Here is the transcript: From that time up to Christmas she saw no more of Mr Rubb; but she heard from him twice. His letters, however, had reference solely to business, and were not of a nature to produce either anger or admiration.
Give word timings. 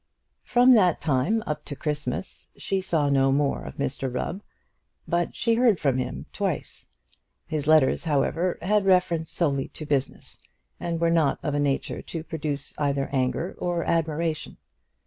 From 0.41 0.71
that 0.71 0.99
time 0.99 1.43
up 1.45 1.63
to 1.65 1.75
Christmas 1.75 2.47
she 2.57 2.81
saw 2.81 3.07
no 3.07 3.31
more 3.31 3.63
of 3.63 3.75
Mr 3.77 4.11
Rubb; 4.11 4.41
but 5.07 5.35
she 5.35 5.53
heard 5.53 5.79
from 5.79 5.99
him 5.99 6.25
twice. 6.33 6.87
His 7.45 7.67
letters, 7.67 8.05
however, 8.05 8.57
had 8.63 8.85
reference 8.87 9.29
solely 9.29 9.67
to 9.67 9.85
business, 9.85 10.39
and 10.79 10.99
were 10.99 11.11
not 11.11 11.37
of 11.43 11.53
a 11.53 11.59
nature 11.59 12.01
to 12.01 12.23
produce 12.23 12.73
either 12.79 13.09
anger 13.11 13.53
or 13.59 13.83
admiration. 13.83 14.57